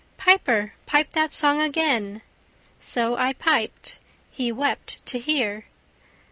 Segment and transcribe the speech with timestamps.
[0.17, 2.23] 'Piper, pipe that song again.'
[2.79, 3.99] So I piped:
[4.31, 5.65] he wept to hear.